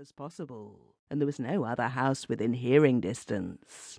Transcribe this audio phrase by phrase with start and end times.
[0.00, 0.78] as possible,
[1.10, 3.98] and there was no other house within hearing distance.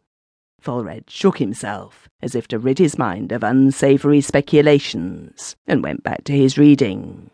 [0.58, 6.23] Falred shook himself as if to rid his mind of unsavoury speculations, and went back
[6.23, 7.29] to his reading.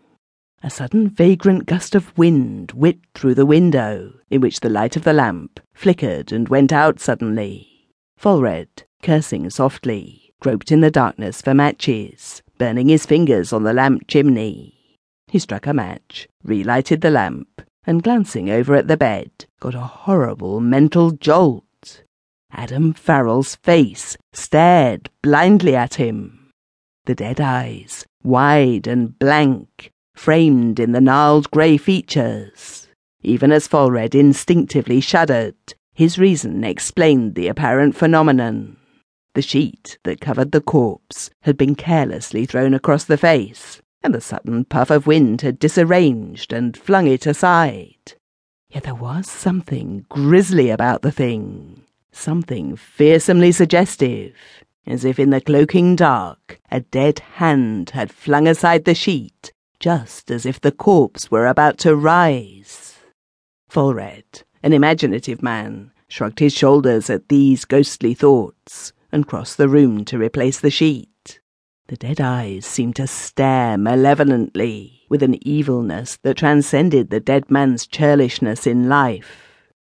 [0.63, 5.03] A sudden vagrant gust of wind whipped through the window, in which the light of
[5.03, 7.87] the lamp flickered and went out suddenly.
[8.17, 14.07] Falred, cursing softly, groped in the darkness for matches, burning his fingers on the lamp
[14.07, 14.71] chimney.
[15.27, 19.79] He struck a match, relighted the lamp, and glancing over at the bed, got a
[19.79, 22.03] horrible mental jolt.
[22.51, 26.51] Adam Farrell's face stared blindly at him.
[27.05, 32.87] The dead eyes, wide and blank, framed in the gnarled grey features.
[33.21, 35.55] Even as Falred instinctively shuddered,
[35.93, 38.77] his reason explained the apparent phenomenon.
[39.33, 44.21] The sheet that covered the corpse had been carelessly thrown across the face, and the
[44.21, 48.13] sudden puff of wind had disarranged and flung it aside.
[48.69, 54.33] Yet there was something grisly about the thing something fearsomely suggestive,
[54.87, 60.31] as if in the cloaking dark a dead hand had flung aside the sheet, just
[60.31, 62.99] as if the corpse were about to rise.
[63.67, 70.05] Falred, an imaginative man, shrugged his shoulders at these ghostly thoughts and crossed the room
[70.05, 71.09] to replace the sheet.
[71.87, 77.85] The dead eyes seemed to stare malevolently, with an evilness that transcended the dead man's
[77.85, 79.45] churlishness in life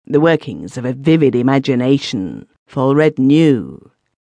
[0.06, 3.90] the workings of a vivid imagination, Falred knew,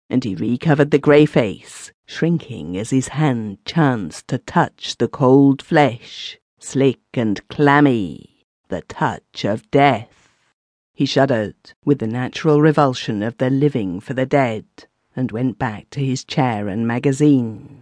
[0.10, 5.62] and he recovered the grey face, shrinking as his hand chanced to touch the cold
[5.62, 10.30] flesh, slick and clammy, the touch of death.
[10.94, 14.66] He shuddered with the natural revulsion of the living for the dead,
[15.18, 17.82] and went back to his chair and magazine.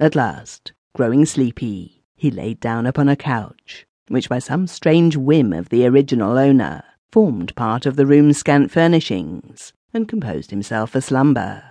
[0.00, 5.52] At last, growing sleepy, he laid down upon a couch, which by some strange whim
[5.52, 11.00] of the original owner formed part of the room's scant furnishings, and composed himself for
[11.02, 11.62] slumber.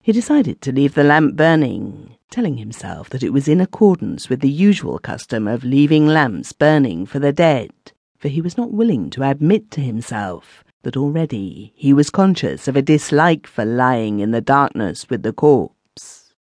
[0.00, 4.40] He decided to leave the lamp burning, telling himself that it was in accordance with
[4.40, 7.70] the usual custom of leaving lamps burning for the dead,
[8.18, 12.76] for he was not willing to admit to himself that already he was conscious of
[12.76, 16.34] a dislike for lying in the darkness with the corpse.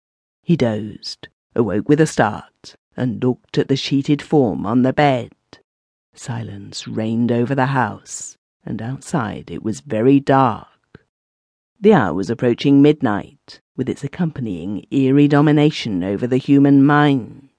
[0.43, 5.33] He dozed, awoke with a start, and looked at the sheeted form on the bed.
[6.15, 10.67] Silence reigned over the house, and outside it was very dark.
[11.81, 17.51] The hour was approaching midnight, with its accompanying eerie domination over the human mind.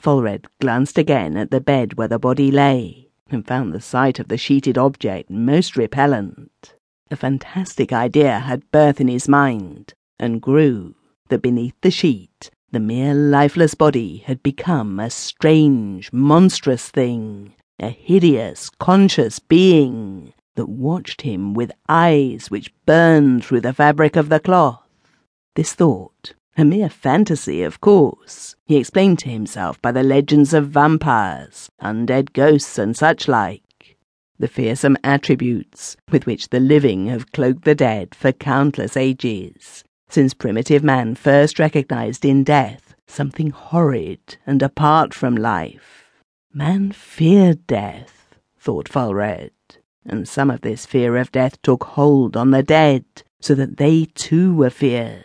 [0.00, 4.28] Falred glanced again at the bed where the body lay, and found the sight of
[4.28, 6.74] the sheeted object most repellent.
[7.10, 10.94] A fantastic idea had birth in his mind, and grew,
[11.28, 17.88] that beneath the sheet, the mere lifeless body had become a strange, monstrous thing, a
[17.88, 24.40] hideous, conscious being that watched him with eyes which burned through the fabric of the
[24.40, 24.82] cloth.
[25.54, 30.68] This thought, a mere fantasy, of course, he explained to himself by the legends of
[30.68, 33.96] vampires, undead ghosts, and such like,
[34.38, 40.34] the fearsome attributes with which the living have cloaked the dead for countless ages, since
[40.34, 46.04] primitive man first recognized in death something horrid and apart from life.
[46.52, 49.52] Man feared death, thought Falred,
[50.04, 53.04] and some of this fear of death took hold on the dead,
[53.40, 55.24] so that they too were feared,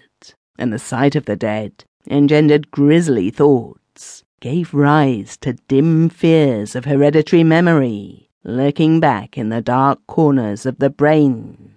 [0.58, 6.86] and the sight of the dead engendered grisly thoughts, gave rise to dim fears of
[6.86, 11.76] hereditary memory, lurking back in the dark corners of the brain.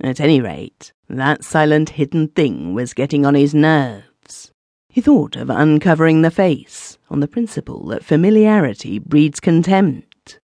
[0.00, 4.52] At any rate, that silent hidden thing was getting on his nerves.
[4.88, 10.40] He thought of uncovering the face, on the principle that familiarity breeds contempt.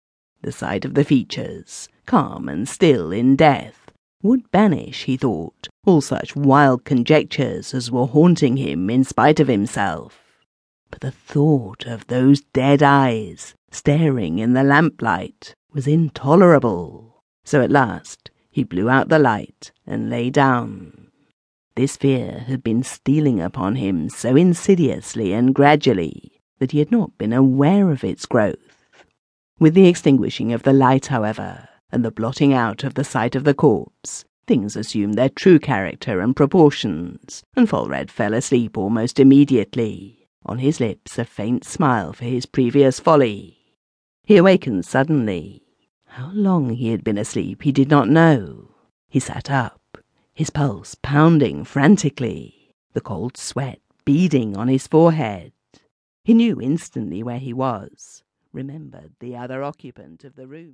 [0.42, 3.79] The sight of the features, calm and still in death,
[4.22, 9.48] would banish, he thought, all such wild conjectures as were haunting him in spite of
[9.48, 10.22] himself.
[10.90, 17.22] But the thought of those dead eyes staring in the lamplight was intolerable.
[17.44, 21.08] So at last he blew out the light and lay down.
[21.76, 27.16] This fear had been stealing upon him so insidiously and gradually that he had not
[27.16, 28.84] been aware of its growth.
[29.58, 33.44] With the extinguishing of the light, however, and the blotting out of the sight of
[33.44, 40.28] the corpse, things assumed their true character and proportions, and Falred fell asleep almost immediately,
[40.44, 43.58] on his lips a faint smile for his previous folly.
[44.24, 45.62] He awakened suddenly.
[46.06, 48.74] How long he had been asleep he did not know.
[49.08, 49.98] He sat up,
[50.34, 55.52] his pulse pounding frantically, the cold sweat beading on his forehead.
[56.24, 58.22] He knew instantly where he was,
[58.52, 60.68] remembered the other occupant of the room.